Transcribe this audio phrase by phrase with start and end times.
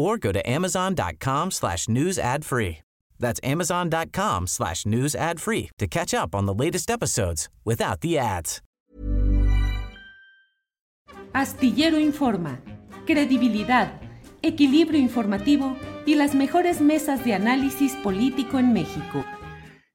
[0.00, 2.78] or go to amazon.com slash news ad free.
[3.18, 8.18] That's amazon.com slash news ad free to catch up on the latest episodes without the
[8.18, 8.62] ads.
[11.32, 12.60] Astillero Informa,
[13.06, 14.00] credibilidad,
[14.42, 19.24] equilibrio informativo y las mejores mesas de análisis político en México.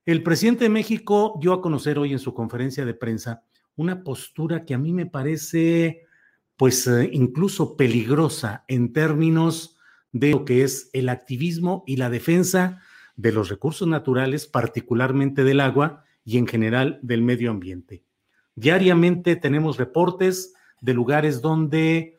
[0.06, 3.44] El presidente de México dio a conocer hoy en su conferencia de prensa
[3.76, 6.06] una postura que a mí me parece
[6.56, 9.75] pues eh, incluso peligrosa en términos
[10.16, 12.82] de lo que es el activismo y la defensa
[13.18, 18.06] de los recursos naturales, particularmente del agua y en general del medio ambiente.
[18.56, 22.18] Diariamente tenemos reportes de lugares donde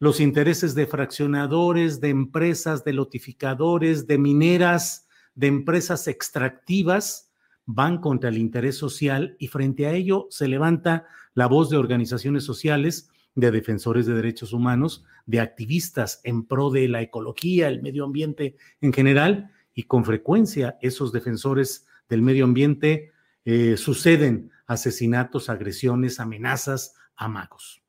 [0.00, 7.30] los intereses de fraccionadores, de empresas, de lotificadores, de mineras, de empresas extractivas
[7.64, 12.42] van contra el interés social y frente a ello se levanta la voz de organizaciones
[12.42, 18.04] sociales, de defensores de derechos humanos, de activistas en pro de la ecología, el medio
[18.04, 23.12] ambiente en general, y con frecuencia esos defensores del medio ambiente
[23.44, 27.82] eh, suceden asesinatos, agresiones, amenazas, amagos.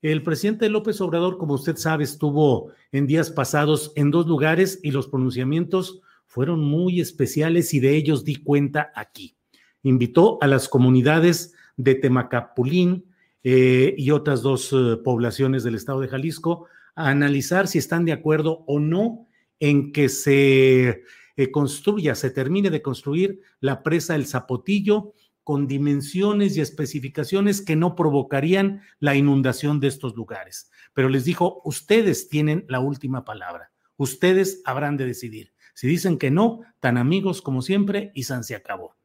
[0.00, 4.92] El presidente López Obrador, como usted sabe, estuvo en días pasados en dos lugares y
[4.92, 9.36] los pronunciamientos fueron muy especiales y de ellos di cuenta aquí.
[9.82, 13.07] Invitó a las comunidades de Temacapulín
[13.44, 18.12] eh, y otras dos eh, poblaciones del estado de Jalisco a analizar si están de
[18.12, 19.28] acuerdo o no
[19.60, 21.02] en que se
[21.36, 27.76] eh, construya, se termine de construir la presa El Zapotillo con dimensiones y especificaciones que
[27.76, 30.70] no provocarían la inundación de estos lugares.
[30.92, 35.52] Pero les dijo, ustedes tienen la última palabra, ustedes habrán de decidir.
[35.74, 38.97] Si dicen que no, tan amigos como siempre y San se acabó.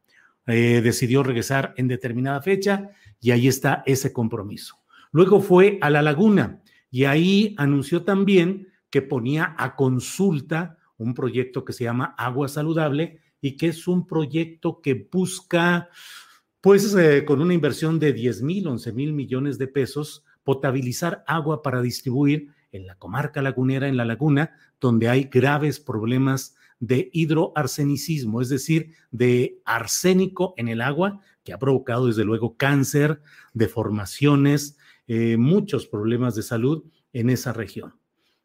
[0.46, 2.90] Eh, decidió regresar en determinada fecha
[3.22, 4.76] y ahí está ese compromiso.
[5.14, 6.62] Luego fue a la laguna
[6.92, 13.22] y ahí anunció también que ponía a consulta un proyecto que se llama Agua Saludable
[13.40, 15.90] y que es un proyecto que busca
[16.60, 21.62] pues eh, con una inversión de 10 mil, 11 mil millones de pesos, potabilizar agua
[21.62, 26.56] para distribuir en la comarca lagunera, en la laguna, donde hay graves problemas
[26.86, 33.22] de hidroarsenicismo, es decir, de arsénico en el agua, que ha provocado desde luego cáncer,
[33.54, 34.78] deformaciones,
[35.08, 36.84] eh, muchos problemas de salud
[37.14, 37.94] en esa región.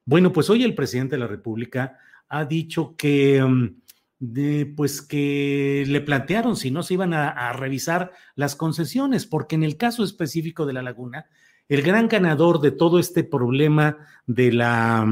[0.05, 3.45] Bueno, pues hoy el presidente de la República ha dicho que...
[4.21, 9.63] De, pues que le plantearon si no se iban a, revisar las concesiones, porque en
[9.63, 11.27] el caso específico de la laguna,
[11.69, 15.07] el gran ganador de todo este problema de la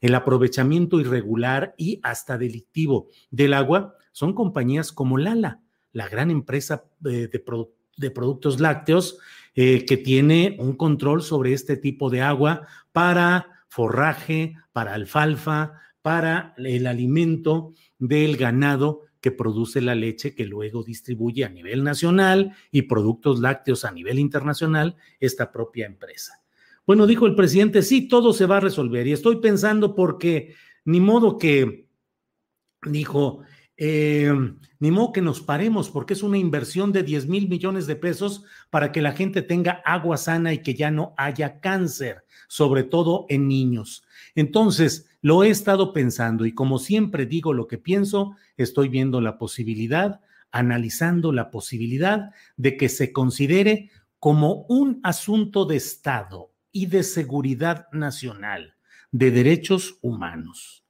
[0.00, 5.60] el aprovechamiento irregular y hasta delictivo del agua son compañías como Lala,
[5.92, 9.18] la gran empresa de, de, productos lácteos
[9.54, 16.52] eh, que tiene un control sobre este tipo de agua para forraje, para alfalfa, para
[16.58, 22.82] el alimento del ganado que produce la leche que luego distribuye a nivel nacional y
[22.82, 26.42] productos lácteos a nivel internacional esta propia empresa.
[26.86, 31.00] Bueno, dijo el presidente, sí, todo se va a resolver y estoy pensando porque ni
[31.00, 31.86] modo que,
[32.84, 33.42] dijo,
[33.76, 34.32] eh,
[34.80, 38.44] ni modo que nos paremos porque es una inversión de 10 mil millones de pesos
[38.70, 43.26] para que la gente tenga agua sana y que ya no haya cáncer, sobre todo
[43.28, 44.02] en niños.
[44.34, 49.38] Entonces, lo he estado pensando y como siempre digo lo que pienso, estoy viendo la
[49.38, 50.20] posibilidad,
[50.50, 57.86] analizando la posibilidad de que se considere como un asunto de Estado y de seguridad
[57.92, 58.74] nacional,
[59.12, 60.81] de derechos humanos.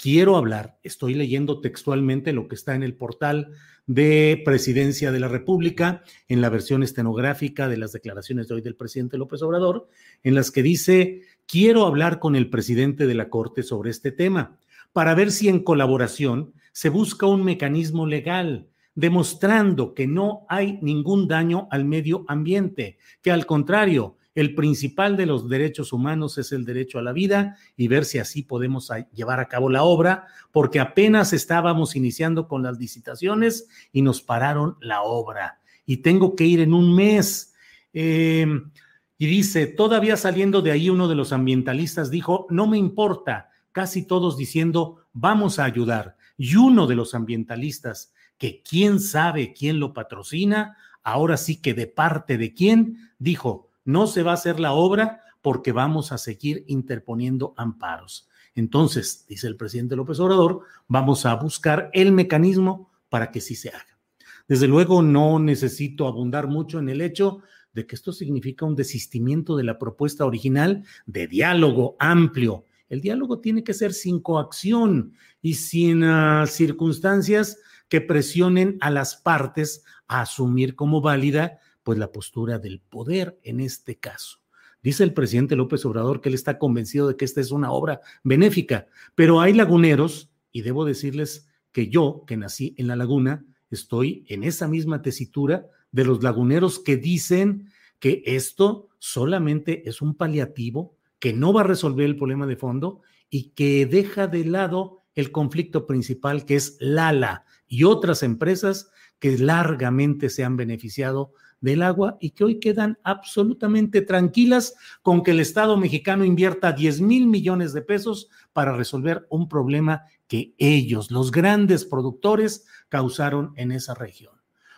[0.00, 3.50] Quiero hablar, estoy leyendo textualmente lo que está en el portal
[3.88, 8.76] de Presidencia de la República, en la versión estenográfica de las declaraciones de hoy del
[8.76, 9.88] presidente López Obrador,
[10.22, 14.60] en las que dice, quiero hablar con el presidente de la Corte sobre este tema,
[14.92, 21.26] para ver si en colaboración se busca un mecanismo legal demostrando que no hay ningún
[21.26, 26.64] daño al medio ambiente, que al contrario, el principal de los derechos humanos es el
[26.64, 30.78] derecho a la vida y ver si así podemos llevar a cabo la obra, porque
[30.78, 35.58] apenas estábamos iniciando con las licitaciones y nos pararon la obra.
[35.86, 37.52] Y tengo que ir en un mes.
[37.92, 38.70] Em,
[39.18, 44.06] y dice, todavía saliendo de ahí, uno de los ambientalistas dijo, no me importa, casi
[44.06, 46.16] todos diciendo, vamos a ayudar.
[46.36, 51.88] Y uno de los ambientalistas, que quién sabe quién lo patrocina, ahora sí que de
[51.88, 56.62] parte de quién, dijo, no se va a hacer la obra porque vamos a seguir
[56.66, 58.28] interponiendo amparos.
[58.54, 63.70] Entonces, dice el presidente López Obrador, vamos a buscar el mecanismo para que sí se
[63.70, 63.98] haga.
[64.46, 67.40] Desde luego, no necesito abundar mucho en el hecho
[67.72, 72.66] de que esto significa un desistimiento de la propuesta original de diálogo amplio.
[72.90, 77.56] El diálogo tiene que ser sin coacción y sin uh, circunstancias
[77.88, 83.60] que presionen a las partes a asumir como válida pues la postura del poder en
[83.60, 84.40] este caso.
[84.82, 88.00] Dice el presidente López Obrador que él está convencido de que esta es una obra
[88.22, 94.24] benéfica, pero hay laguneros y debo decirles que yo, que nací en la laguna, estoy
[94.28, 100.96] en esa misma tesitura de los laguneros que dicen que esto solamente es un paliativo,
[101.18, 105.32] que no va a resolver el problema de fondo y que deja de lado el
[105.32, 112.16] conflicto principal que es Lala, y otras empresas que largamente se han beneficiado del agua
[112.20, 117.72] y que hoy quedan absolutamente tranquilas con que el Estado mexicano invierta 10 mil millones
[117.72, 124.34] de pesos para resolver un problema que ellos, los grandes productores, causaron en esa región.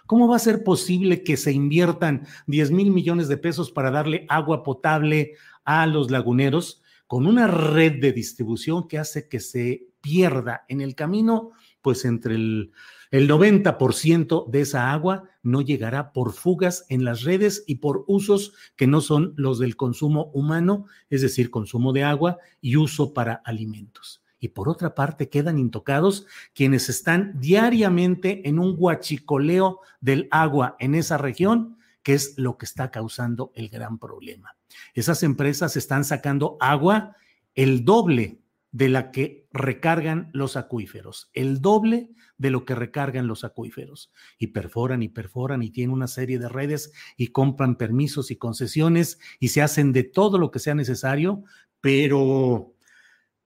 [0.07, 4.27] ¿Cómo va a ser posible que se inviertan 10 mil millones de pesos para darle
[4.29, 5.35] agua potable
[5.65, 10.95] a los laguneros con una red de distribución que hace que se pierda en el
[10.95, 11.53] camino
[11.83, 12.73] pues entre el,
[13.11, 18.53] el 90% de esa agua no llegará por fugas en las redes y por usos
[18.77, 23.35] que no son los del consumo humano, es decir, consumo de agua y uso para
[23.45, 24.23] alimentos.
[24.39, 30.95] Y por otra parte, quedan intocados quienes están diariamente en un guachicoleo del agua en
[30.95, 34.57] esa región, que es lo que está causando el gran problema.
[34.95, 37.17] Esas empresas están sacando agua
[37.55, 38.41] el doble
[38.73, 44.13] de la que recargan los acuíferos, el doble de lo que recargan los acuíferos.
[44.39, 49.19] Y perforan y perforan y tienen una serie de redes y compran permisos y concesiones
[49.39, 51.45] y se hacen de todo lo que sea necesario,
[51.83, 52.75] pero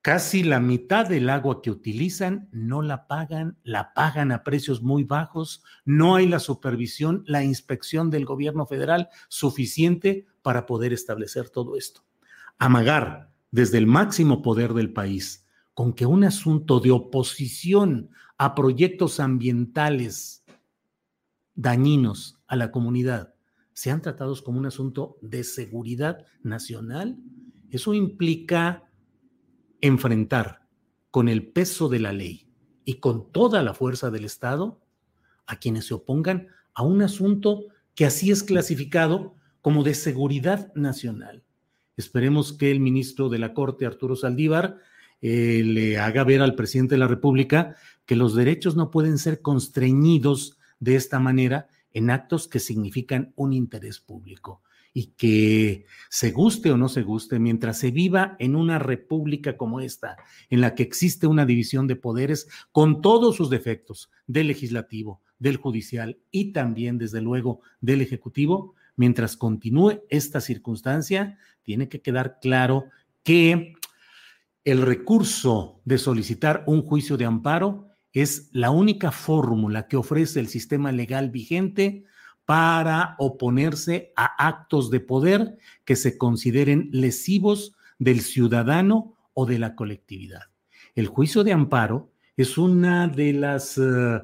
[0.01, 5.03] casi la mitad del agua que utilizan no la pagan, la pagan a precios muy
[5.03, 11.75] bajos, no hay la supervisión, la inspección del gobierno federal suficiente para poder establecer todo
[11.75, 12.05] esto.
[12.59, 19.21] Amagar desde el máximo poder del país con que un asunto de oposición a proyectos
[19.21, 20.43] ambientales
[21.53, 23.33] dañinos a la comunidad
[23.71, 27.17] sean tratados como un asunto de seguridad nacional,
[27.69, 28.89] eso implica
[29.79, 30.67] enfrentar
[31.09, 32.49] con el peso de la ley
[32.83, 34.81] y con toda la fuerza del Estado
[35.45, 41.44] a quienes se opongan a un asunto que así es clasificado como de seguridad nacional.
[41.97, 44.77] Esperemos que el ministro de la Corte, Arturo Saldívar,
[45.21, 47.75] eh, le haga ver al presidente de la República
[48.05, 53.53] que los derechos no pueden ser constreñidos de esta manera en actos que significan un
[53.53, 54.61] interés público
[54.93, 59.81] y que se guste o no se guste, mientras se viva en una república como
[59.81, 60.15] esta,
[60.49, 65.57] en la que existe una división de poderes con todos sus defectos, del legislativo, del
[65.57, 72.85] judicial y también, desde luego, del ejecutivo, mientras continúe esta circunstancia, tiene que quedar claro
[73.23, 73.73] que
[74.63, 80.47] el recurso de solicitar un juicio de amparo es la única fórmula que ofrece el
[80.47, 82.05] sistema legal vigente
[82.45, 89.75] para oponerse a actos de poder que se consideren lesivos del ciudadano o de la
[89.75, 90.43] colectividad.
[90.95, 94.21] El juicio de amparo es una de las uh,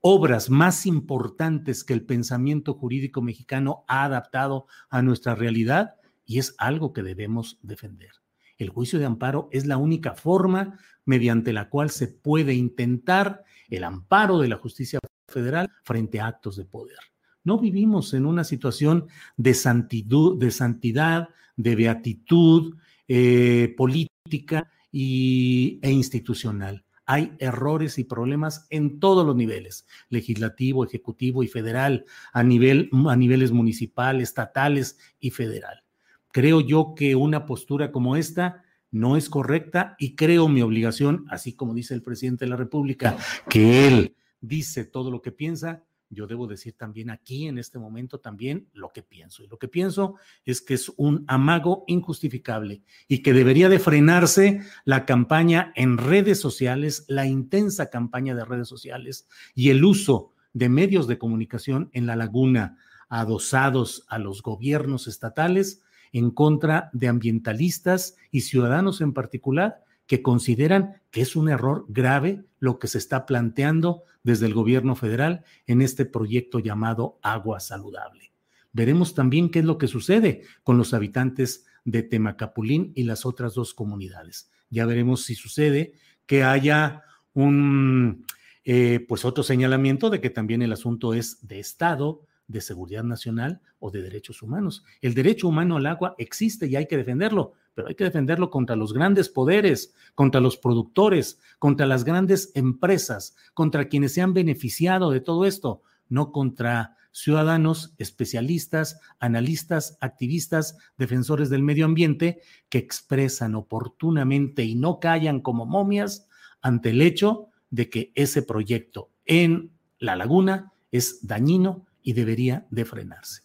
[0.00, 6.54] obras más importantes que el pensamiento jurídico mexicano ha adaptado a nuestra realidad y es
[6.58, 8.10] algo que debemos defender.
[8.58, 13.84] El juicio de amparo es la única forma mediante la cual se puede intentar el
[13.84, 14.98] amparo de la justicia
[15.28, 16.98] federal frente a actos de poder.
[17.44, 22.76] No vivimos en una situación de, santidad, de beatitud
[23.08, 31.42] eh, política y, e institucional hay errores y problemas en todos los niveles, legislativo, ejecutivo
[31.42, 35.84] y federal, a, nivel, a niveles municipal, estatales y federal.
[36.32, 41.54] Creo yo que una postura como esta no es correcta y creo mi obligación, así
[41.54, 43.16] como dice el presidente de la República,
[43.48, 48.18] que él dice todo lo que piensa, yo debo decir también aquí en este momento
[48.18, 49.42] también lo que pienso.
[49.42, 54.60] Y lo que pienso es que es un amago injustificable y que debería de frenarse
[54.84, 60.68] la campaña en redes sociales, la intensa campaña de redes sociales y el uso de
[60.68, 65.82] medios de comunicación en la laguna adosados a los gobiernos estatales
[66.12, 72.44] en contra de ambientalistas y ciudadanos en particular que consideran que es un error grave
[72.58, 78.32] lo que se está planteando desde el gobierno federal en este proyecto llamado Agua Saludable.
[78.72, 83.54] Veremos también qué es lo que sucede con los habitantes de Temacapulín y las otras
[83.54, 84.50] dos comunidades.
[84.68, 85.94] Ya veremos si sucede
[86.26, 88.26] que haya un,
[88.64, 93.60] eh, pues otro señalamiento de que también el asunto es de Estado, de seguridad nacional
[93.78, 94.84] o de derechos humanos.
[95.00, 98.76] El derecho humano al agua existe y hay que defenderlo, pero hay que defenderlo contra
[98.76, 105.10] los grandes poderes, contra los productores, contra las grandes empresas, contra quienes se han beneficiado
[105.10, 113.54] de todo esto, no contra ciudadanos, especialistas, analistas, activistas, defensores del medio ambiente que expresan
[113.54, 116.28] oportunamente y no callan como momias
[116.60, 122.84] ante el hecho de que ese proyecto en la laguna es dañino y debería de
[122.86, 123.42] frenarse.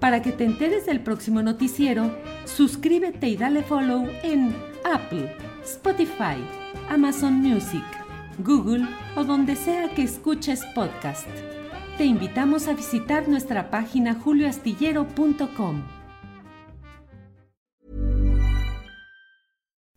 [0.00, 2.10] Para que te enteres del próximo noticiero,
[2.46, 6.42] suscríbete y dale follow en Apple, Spotify,
[6.88, 7.84] Amazon Music,
[8.38, 11.28] Google o donde sea que escuches podcast.
[11.98, 15.82] Te invitamos a visitar nuestra página julioastillero.com.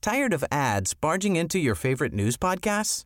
[0.01, 3.05] Tired of ads barging into your favorite news podcasts?